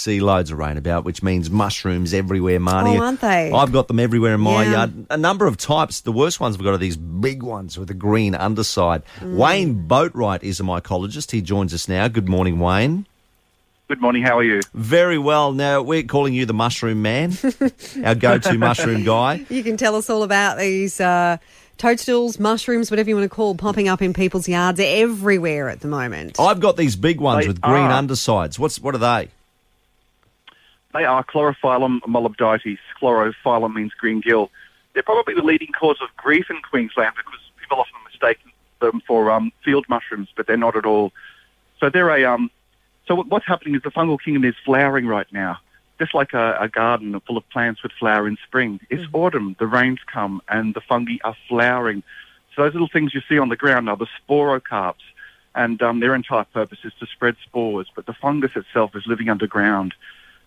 [0.00, 2.98] see loads of rain about, which means mushrooms everywhere, Marnie.
[2.98, 3.50] Oh, aren't they?
[3.52, 4.70] I've got them everywhere in my Yeah.
[4.72, 5.06] yard.
[5.10, 6.00] A number of types.
[6.00, 9.02] The worst ones we've got are these big ones with a green underside.
[9.20, 9.36] Mm.
[9.36, 11.30] Wayne Boatwright is a mycologist.
[11.30, 12.08] He joins us now.
[12.08, 13.06] Good morning, Wayne.
[13.88, 14.22] Good morning.
[14.22, 14.60] How are you?
[14.72, 15.52] Very well.
[15.52, 17.32] Now, we're calling you the mushroom man,
[18.04, 19.44] our go to mushroom guy.
[19.50, 21.38] You can tell us all about these uh,
[21.76, 25.88] toadstools, mushrooms, whatever you want to call, popping up in people's yards everywhere at the
[25.88, 26.38] moment.
[26.38, 27.90] I've got these big ones They with green are.
[27.90, 28.60] undersides.
[28.60, 29.28] What's What are they?
[30.92, 32.78] They are Chlorophyllum molybdites.
[33.00, 34.50] Chlorophyllum means green gill.
[34.92, 38.38] They're probably the leading cause of grief in Queensland because people often mistake
[38.80, 41.12] them for um, field mushrooms, but they're not at all.
[41.78, 42.50] So they're a um.
[43.06, 45.58] So what's happening is the fungal kingdom is flowering right now,
[45.98, 48.78] just like a, a garden full of plants would flower in spring.
[48.88, 49.56] It's autumn.
[49.58, 52.02] The rains come and the fungi are flowering.
[52.54, 55.06] So those little things you see on the ground are the sporocarps,
[55.54, 57.86] and um, their entire purpose is to spread spores.
[57.94, 59.94] But the fungus itself is living underground,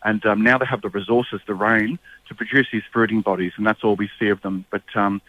[0.03, 3.65] and um, now they have the resources, the rain, to produce these fruiting bodies, and
[3.65, 4.65] that's all we see of them.
[4.69, 5.21] But um,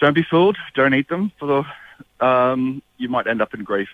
[0.00, 0.56] don't be fooled.
[0.74, 1.32] Don't eat them.
[1.38, 3.88] For the um, you might end up in grief.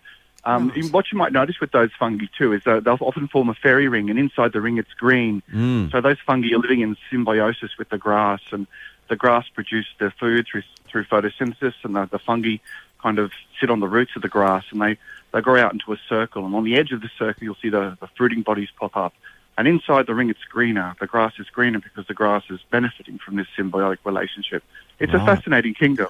[0.44, 0.92] Um, Right.
[0.92, 3.88] What you might notice with those fungi too is that they'll often form a fairy
[3.88, 5.42] ring, and inside the ring it's green.
[5.52, 5.90] Mm.
[5.90, 8.66] So those fungi are living in symbiosis with the grass, and
[9.08, 12.56] the grass produce their food through through photosynthesis, and the, the fungi
[13.04, 14.96] kind of sit on the roots of the grass, and they,
[15.32, 16.46] they grow out into a circle.
[16.46, 19.12] And on the edge of the circle, you'll see the, the fruiting bodies pop up.
[19.56, 20.94] And inside the ring, it's greener.
[21.00, 24.62] The grass is greener because the grass is benefiting from this symbiotic relationship.
[24.98, 26.08] It's a fascinating kingdom.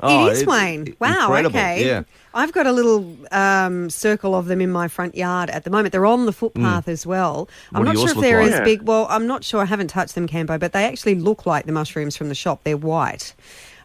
[0.00, 0.88] Oh, it is, it- Wayne.
[0.88, 1.86] it- wow, incredible, okay.
[1.86, 2.02] yeah.
[2.34, 5.92] I've got a little um, circle of them in my front yard at the moment.
[5.92, 7.48] They're on the footpath as well.
[7.72, 7.86] I'm Mm.
[7.86, 8.52] What not sure if they're like?
[8.52, 8.82] as big.
[8.82, 9.60] Well, I'm not sure.
[9.60, 12.64] I haven't touched them, Cambo, but they actually look like the mushrooms from the shop.
[12.64, 13.34] They're white.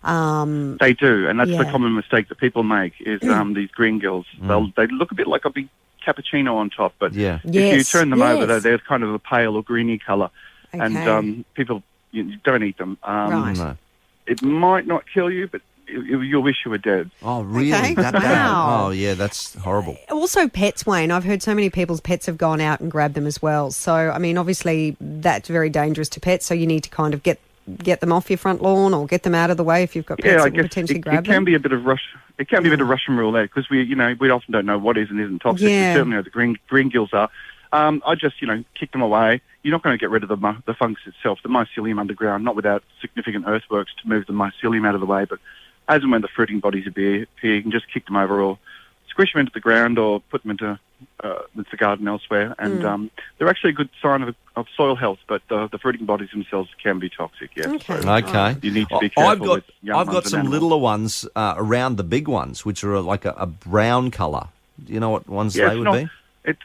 [0.03, 3.99] Um, They do, and that's the common mistake that people make is um, these green
[3.99, 4.25] gills.
[4.41, 5.67] They'll they look a bit like a big
[6.08, 7.39] cappuccino on top, but Yeah.
[7.44, 8.47] if you turn them over, yes.
[8.47, 10.30] they're, they're kind of a pale or greeny colour,
[10.73, 12.97] and um, people you, you don't eat them.
[13.03, 13.58] Um, Right.
[13.58, 13.77] No.
[14.25, 17.09] It might not kill you, but you, you- you'll wish you were dead.
[17.23, 17.71] Oh, really?
[17.71, 17.93] Okay.
[17.93, 18.23] That bad?
[18.23, 18.87] Wow.
[18.87, 19.98] Oh, yeah, that's horrible.
[20.11, 21.11] also, pets, Wayne.
[21.11, 23.71] I've heard so many people's pets have gone out and grabbed them as well.
[23.71, 26.45] So, I mean, obviously, that's very dangerous to pets.
[26.45, 27.39] So, you need to kind of get
[27.83, 30.05] get them off your front lawn or get them out of the way if you've
[30.05, 31.73] got pets Yeah, I that will guess potentially it, grab it can be a bit
[31.73, 32.15] of rush.
[32.37, 34.65] It can be a bit of Russian roulette because we, you know, we often don't
[34.65, 35.70] know what is and isn't toxic.
[35.70, 35.93] Yeah.
[35.93, 37.30] We certainly know the green green gills are.
[37.73, 39.42] Um, I just, you know, kick them away.
[39.64, 42.55] You're not going to get rid of the the fungus itself, the mycelium underground, not
[42.55, 45.25] without significant earthworks to move the mycelium out of the way.
[45.25, 45.39] But
[45.89, 48.59] as and when the fruiting bodies appear, appear you can just kick them over or
[49.09, 50.80] squish them into the ground or put them into
[51.23, 52.55] uh, into the garden elsewhere.
[52.59, 56.05] And um, they're actually a good sign of, of soil health, but uh, the fruiting
[56.05, 57.52] bodies themselves can be toxic.
[57.55, 57.67] Yes.
[57.67, 58.02] Okay.
[58.02, 58.55] So Okay.
[58.61, 61.53] you need to be careful I've got with young I've got some littler ones uh,
[61.57, 64.47] around the big ones, which are like a, a brown colour.
[64.83, 66.09] Do you know what ones Yeah, they it's would not, be?
[66.45, 66.57] It,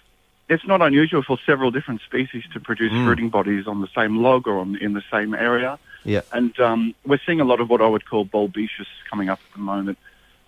[0.49, 3.05] it's not unusual for several different species to produce Mm.
[3.07, 5.79] fruiting bodies on the same log or on, in the same area.
[6.05, 6.23] Yeah.
[6.33, 9.55] And um, we're seeing a lot of what I would call Bolbitius coming up at
[9.55, 9.99] the moment.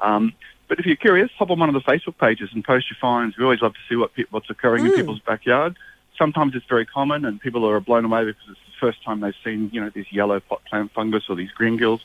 [0.00, 0.32] Um,
[0.68, 3.36] but if you're curious, hop on one of the Facebook pages and post your finds.
[3.36, 4.96] We always love to see what pe- what's occurring in Mm.
[4.96, 5.76] people's backyard.
[6.16, 9.34] Sometimes it's very common, and people are blown away because it's the first time they've
[9.44, 12.04] seen, you know, this yellow pot plant fungus or these green gills.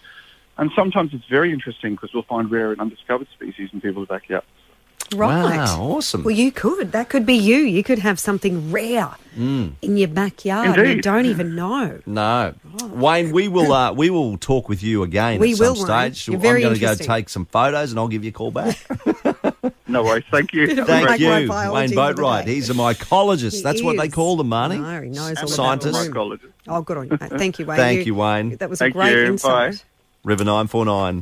[0.57, 4.43] And sometimes it's very interesting because we'll find rare and undiscovered species in people's backyard.
[5.13, 5.57] Right.
[5.57, 6.23] Wow, awesome.
[6.23, 6.91] Well, you could.
[6.91, 7.57] That could be you.
[7.57, 10.77] You could have something rare in your backyard.
[10.77, 11.99] and You don't even know.
[12.05, 12.53] No,
[12.91, 16.13] Wayne, we will uh, we will talk with you again We at some will, Wayne.
[16.13, 16.27] stage.
[16.27, 18.51] You're very I'm going to go take some photos, and I'll give you a call
[18.51, 18.77] back.
[19.87, 20.23] No worries.
[20.29, 20.67] Thank you.
[20.85, 22.45] Thank you, Wayne biology for the Boatwright.
[22.45, 23.53] He's a mycologist.
[23.55, 24.79] He That's what they call them, Marnie.
[24.79, 26.15] No, he knows all about the Scientist.
[26.15, 26.39] room.
[26.67, 27.17] Oh, good on you.
[27.19, 27.31] mate.
[27.31, 27.77] Thank you, Wayne.
[27.77, 28.55] Thank you, Wayne.
[28.57, 29.25] That was Thank a great you.
[29.25, 29.71] insight.
[29.73, 29.79] Bye.
[30.23, 31.17] River nine four nine.